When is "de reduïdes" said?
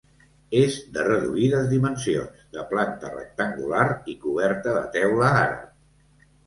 0.95-1.67